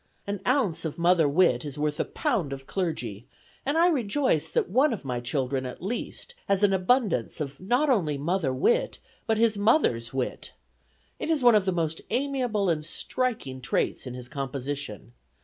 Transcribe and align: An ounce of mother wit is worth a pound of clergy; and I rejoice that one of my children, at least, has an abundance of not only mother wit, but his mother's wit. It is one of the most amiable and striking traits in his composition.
An 0.25 0.41
ounce 0.47 0.83
of 0.83 0.97
mother 0.97 1.29
wit 1.29 1.63
is 1.63 1.77
worth 1.77 1.99
a 1.99 2.05
pound 2.05 2.53
of 2.53 2.65
clergy; 2.65 3.27
and 3.67 3.77
I 3.77 3.87
rejoice 3.89 4.49
that 4.49 4.67
one 4.67 4.93
of 4.93 5.05
my 5.05 5.19
children, 5.19 5.63
at 5.67 5.79
least, 5.83 6.33
has 6.47 6.63
an 6.63 6.73
abundance 6.73 7.39
of 7.39 7.59
not 7.59 7.87
only 7.87 8.17
mother 8.17 8.51
wit, 8.51 8.97
but 9.27 9.37
his 9.37 9.59
mother's 9.59 10.11
wit. 10.11 10.53
It 11.19 11.29
is 11.29 11.43
one 11.43 11.53
of 11.53 11.65
the 11.65 11.71
most 11.71 12.01
amiable 12.09 12.67
and 12.67 12.83
striking 12.83 13.61
traits 13.61 14.07
in 14.07 14.15
his 14.15 14.27
composition. 14.27 15.13